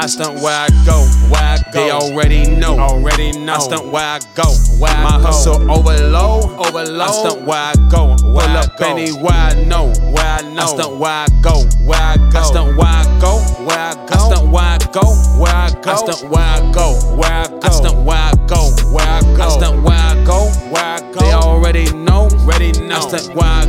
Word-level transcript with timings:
I 0.00 0.06
stunt 0.06 0.40
where 0.40 0.54
I 0.54 0.68
go, 0.86 1.04
where 1.28 1.42
I 1.42 1.58
go. 1.72 1.72
They 1.72 1.90
already 1.90 2.48
know, 2.56 2.78
already 2.78 3.32
know. 3.32 3.54
I 3.54 3.58
stunt 3.58 3.86
where 3.92 4.04
I 4.04 4.18
go, 4.34 4.44
where 4.78 4.92
My 5.02 5.16
I 5.16 5.18
go. 5.18 5.24
hustle 5.26 5.70
overload, 5.70 6.44
overload. 6.66 7.00
I 7.00 7.10
stunt 7.10 7.42
where 7.46 7.58
I 7.58 7.74
go, 7.90 8.06
where 8.22 8.46
Pull 8.46 8.56
I 8.56 8.60
up 8.60 8.76
go. 8.78 8.84
anywhere 8.86 9.32
I 9.32 9.54
know, 9.64 9.92
where 10.12 10.24
I 10.24 10.42
know. 10.42 10.62
I 10.62 10.66
stunt 10.66 10.96
where 10.98 11.10
I 11.10 11.26
go, 11.42 11.64
where 11.84 12.00
I 12.00 12.16
go. 12.30 12.38
I 12.38 12.42
stunt 12.44 12.76
where 12.76 12.86
I 12.86 13.18
go, 13.20 13.38
where 13.66 13.78
I 13.78 13.94
go. 13.94 14.14
I 14.14 14.18
stunt 14.18 14.50
where 14.52 14.62
I 14.62 14.78
go, 14.92 15.04
where 15.36 15.52
I 15.52 15.70
go. 15.70 15.90
I 15.90 15.96
stunt 15.96 16.30
where 16.30 16.42
I 16.42 16.72
go, 16.72 17.16
where 17.16 17.32
I 17.32 17.48
go. 17.48 17.58
I 17.62 17.70
stunt 17.70 18.04
where 18.06 18.16
I 18.16 18.32
go, 18.46 18.70
where 18.94 19.06
I 19.06 19.20
go. 19.36 19.42
I 19.42 19.48
stunt 19.50 19.82
where 19.82 19.98
I 19.98 20.24
go, 20.24 20.46
where 20.70 20.84
I 20.84 21.00
go. 21.12 21.20
They 21.20 21.32
already 21.32 21.92
know, 21.92 22.28
ready 22.46 22.70
know. 22.86 22.96
I 22.96 23.00
stunt 23.00 23.34
where 23.34 23.44
I 23.50 23.64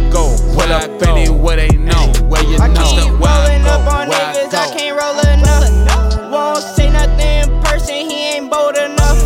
bold 8.59 8.77
enough. 8.77 9.20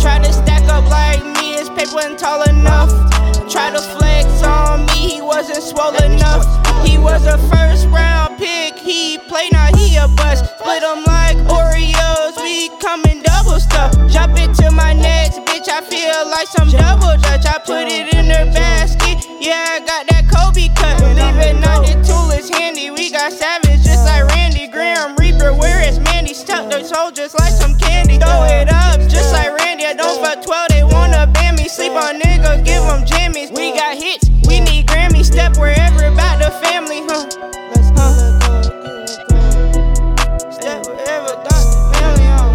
Try 0.00 0.18
to 0.18 0.32
stack 0.32 0.64
up 0.68 0.84
like 0.90 1.24
me, 1.36 1.54
his 1.58 1.68
paper 1.70 1.94
wasn't 1.94 2.18
tall 2.18 2.42
enough. 2.42 2.90
Try 3.50 3.70
to 3.70 3.80
flex 3.80 4.26
on 4.42 4.84
me, 4.86 4.98
he 5.14 5.20
wasn't 5.20 5.62
swollen 5.62 6.12
enough. 6.12 6.44
He 6.84 6.98
was 6.98 7.26
a 7.26 7.38
first 7.52 7.86
round 7.88 8.38
pick, 8.38 8.74
he 8.76 9.18
played, 9.28 9.52
now 9.52 9.68
he 9.76 9.96
a 9.96 10.08
bust. 10.08 10.44
Split 10.58 10.82
him 10.82 11.02
like 11.04 11.38
Oreos, 11.58 12.36
we 12.44 12.68
coming 12.86 13.22
double 13.22 13.58
stuff. 13.60 13.92
Jump 14.10 14.36
into 14.38 14.70
my 14.70 14.92
next 14.92 15.38
bitch, 15.46 15.68
I 15.68 15.80
feel 15.80 16.20
like 16.34 16.48
some 16.48 16.68
double 16.68 17.16
dutch. 17.24 17.46
I 17.46 17.58
put 17.58 17.86
it 17.88 18.12
in 18.12 18.26
her 18.26 18.46
basket, 18.52 19.16
yeah, 19.40 19.76
I 19.76 19.78
got 19.90 20.02
that 20.10 20.24
Kobe 20.28 20.68
cut. 20.74 21.00
Leave 21.16 21.40
it 21.48 21.56
not 21.60 21.86
the 21.86 21.94
tool 22.06 22.30
is 22.30 22.50
handy, 22.50 22.90
we 22.90 23.10
got 23.10 23.32
savage 23.32 23.84
just 23.84 24.04
like 24.04 24.24
Randy 24.34 24.66
Grim 24.68 25.16
Reaper. 25.16 25.54
Where 25.54 25.80
is 25.88 25.98
Mandy? 26.00 26.34
Stuck 26.34 26.70
the 26.70 26.84
soldiers 26.84 27.34
like 27.34 27.52
some 27.52 27.75
Randy, 30.36 30.44
I 30.44 30.44
don't 30.44 30.44
fuck 30.44 30.44
12, 30.44 30.68
they 30.70 30.84
wanna 30.84 31.26
ban 31.32 31.54
me. 31.56 31.68
Sleep 31.68 31.92
on 31.92 32.20
niggas, 32.20 32.64
give 32.64 32.82
them 32.82 33.04
jammies. 33.04 33.50
We 33.56 33.72
got 33.72 33.96
hits, 33.96 34.28
we 34.46 34.60
need 34.60 34.86
Grammy. 34.86 35.24
Step 35.24 35.56
wherever 35.58 36.06
about 36.06 36.38
the 36.38 36.50
family, 36.66 37.02
huh? 37.06 37.26
Let's 37.74 37.90
go. 37.90 38.12
Step 40.50 40.86
wherever 40.86 41.32
about 41.32 41.50
the 41.50 41.90
family, 41.94 42.26
huh? 42.26 42.52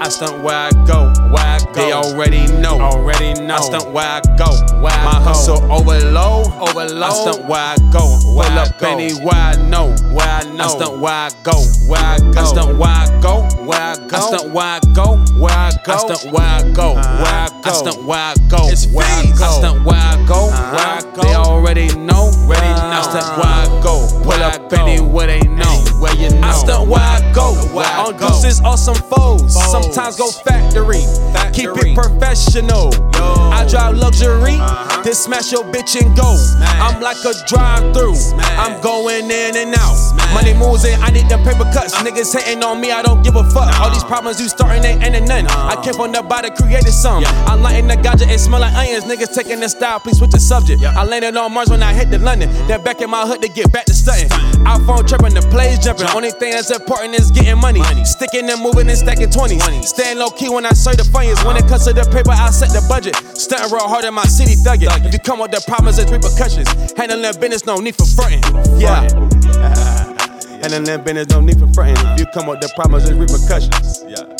I 0.00 0.08
stunt 0.08 0.42
where 0.42 0.56
I 0.56 0.70
go, 0.86 1.12
where 1.30 1.44
I 1.44 1.58
go. 1.58 1.72
They 1.74 1.92
already 1.92 2.46
know, 2.60 2.80
already 2.80 3.34
know. 3.40 3.56
I 3.56 3.60
stunt 3.60 3.90
where 3.92 4.06
I 4.06 4.20
go, 4.36 4.50
where 4.80 4.92
I 4.92 5.15
My 5.36 5.46
go. 5.46 5.60
hustle 5.60 5.72
overload, 5.72 6.46
overload. 6.68 7.02
I 7.02 7.10
stunt 7.10 7.48
where 7.48 7.60
I 7.60 7.76
go, 7.92 8.34
where 8.34 8.48
Pull 8.48 8.58
up 8.58 8.78
go. 8.78 8.88
anywhere 8.88 9.34
I 9.34 9.56
know, 9.68 9.94
where 10.14 10.26
I 10.26 10.44
know. 10.44 10.64
I 10.64 10.68
stunt 10.68 11.00
where 11.00 11.12
I 11.12 11.30
go, 11.42 11.52
where 11.86 12.00
I 12.00 12.18
go. 12.18 12.40
I 12.40 12.44
stunt 12.44 12.78
where 12.78 12.90
I 12.90 13.20
go, 13.20 13.42
where 13.66 13.80
I 13.80 13.96
go. 13.96 14.16
I 14.16 14.20
stunt 14.20 14.52
where 14.54 14.64
I 14.64 14.80
go, 14.94 15.16
where 15.38 15.52
I 15.52 15.70
go. 15.84 15.92
I 15.92 15.96
stunt 15.98 16.32
where 16.32 16.42
I 16.42 16.62
go, 16.72 16.94
where 16.94 17.02
I 17.04 17.48
go. 17.48 17.70
I 17.70 17.72
stunt 17.72 18.04
where 18.04 18.18
I 18.18 18.34
go, 18.48 18.68
It's 18.68 18.86
where 18.86 19.06
I 19.06 19.24
go. 19.36 19.44
I 19.44 19.58
stunt 19.58 19.84
where 19.84 19.96
I 19.96 20.26
go, 20.26 20.46
where 20.46 20.86
I 20.86 21.00
go. 21.14 21.22
They 21.22 21.34
already 21.34 21.88
know, 21.96 22.30
ready 22.46 22.72
know. 22.80 22.96
I 22.96 23.02
stunt 23.02 23.28
where 23.36 23.46
I 23.46 23.80
go, 23.82 24.08
pull 24.22 24.42
up 24.42 24.72
anywhere 24.72 25.26
they 25.26 25.40
know, 25.40 25.84
where 26.00 26.14
you 26.16 26.30
know. 26.30 26.48
I 26.48 26.52
stunt 26.52 26.88
where 26.88 27.00
I 27.00 27.20
go. 27.34 27.52
Where 27.74 27.84
I 27.84 28.06
on 28.06 28.16
go. 28.16 28.28
deuces 28.28 28.60
or 28.64 28.76
some 28.76 28.94
foes. 28.94 29.54
Foes. 29.54 29.70
Sometimes 29.70 30.16
go 30.16 30.30
factory. 30.30 31.04
Keep 31.52 31.76
it 31.76 31.94
professional. 31.94 32.92
Yo. 33.14 33.35
I 33.66 33.68
drive 33.68 33.96
luxury. 33.96 34.54
Uh-huh. 34.62 35.02
Then 35.02 35.14
smash 35.14 35.50
your 35.50 35.64
bitch 35.64 35.98
and 36.00 36.16
go. 36.16 36.36
Smash. 36.36 36.78
I'm 36.78 37.02
like 37.02 37.18
a 37.26 37.34
drive 37.50 37.92
through. 37.92 38.14
I'm 38.38 38.80
going 38.80 39.26
in 39.26 39.56
and 39.56 39.74
out. 39.74 39.94
Smash. 39.94 40.34
Money 40.34 40.54
moves 40.54 40.84
in. 40.84 40.94
I 41.02 41.10
need 41.10 41.28
them 41.28 41.42
paper 41.42 41.66
cuts. 41.74 41.94
Niggas 41.96 42.30
hating 42.30 42.62
on 42.62 42.80
me. 42.80 42.92
I 42.92 43.02
don't 43.02 43.24
give 43.24 43.34
a 43.34 43.42
fuck. 43.50 43.66
All 43.80 43.90
these 43.90 44.04
problems 44.04 44.40
you 44.40 44.48
starting 44.48 44.84
ain't 44.84 45.02
ending 45.02 45.24
none. 45.24 45.46
I 45.48 45.82
came 45.82 45.94
from 45.94 46.12
the 46.12 46.22
body, 46.22 46.50
created 46.50 46.92
some. 46.92 47.22
Yeah. 47.22 47.44
I'm 47.46 47.60
lighting 47.60 47.88
the 47.88 47.96
ganja. 47.96 48.30
It 48.30 48.38
smell 48.38 48.60
like 48.60 48.74
onions. 48.74 49.04
Niggas 49.04 49.34
taking 49.34 49.58
the 49.58 49.68
style. 49.68 49.98
Please 49.98 50.18
switch 50.18 50.30
the 50.30 50.38
subject. 50.38 50.80
Yeah. 50.80 50.94
I 50.96 51.04
landed 51.04 51.36
on 51.36 51.52
Mars 51.52 51.68
when 51.68 51.82
I 51.82 51.92
hit 51.92 52.10
the 52.10 52.18
London. 52.18 52.48
Then 52.68 52.84
back 52.84 53.00
in 53.00 53.10
my 53.10 53.26
hood 53.26 53.42
to 53.42 53.48
get 53.48 53.72
back 53.72 53.86
to 53.86 53.94
stunting. 53.94 54.30
iPhone 54.66 55.06
tripping, 55.06 55.34
the 55.34 55.46
plays 55.46 55.78
jumping. 55.78 56.06
Only 56.10 56.30
thing 56.30 56.50
that's 56.50 56.70
important 56.70 57.14
is 57.14 57.30
getting 57.30 57.58
money. 57.60 57.78
Money. 57.80 58.04
Sticking 58.04 58.50
and 58.50 58.60
moving 58.60 58.88
and 58.90 58.98
stacking 58.98 59.30
20s. 59.30 59.62
20s. 59.62 59.84
Staying 59.84 60.18
low 60.18 60.30
key 60.30 60.48
when 60.48 60.66
I 60.66 60.70
serve 60.70 60.98
the 60.98 61.04
funniest. 61.04 61.44
When 61.46 61.56
it 61.56 61.66
comes 61.68 61.86
to 61.86 61.92
the 61.92 62.02
paper, 62.10 62.34
I 62.34 62.50
set 62.50 62.70
the 62.74 62.82
budget. 62.88 63.14
Stunting 63.38 63.70
real 63.72 63.86
hard 63.86 64.04
in 64.04 64.14
my 64.14 64.26
city, 64.26 64.54
thugging. 64.58 64.90
If 65.06 65.12
you 65.12 65.20
come 65.20 65.38
with 65.38 65.52
the 65.52 65.62
problems, 65.66 65.98
it's 65.98 66.10
repercussions. 66.10 66.68
Handling 66.98 67.22
business, 67.40 67.64
no 67.64 67.78
need 67.78 67.94
for 67.94 68.06
fronting. 68.06 68.42
Yeah. 68.80 69.06
Handling 70.62 71.04
business, 71.04 71.28
no 71.30 71.40
need 71.40 71.58
for 71.58 71.70
fronting. 71.72 71.96
If 72.12 72.20
you 72.20 72.26
come 72.34 72.46
with 72.46 72.60
the 72.60 72.70
problems, 72.74 73.08
it's 73.08 73.14
repercussions. 73.14 74.04
Yeah. 74.08 74.35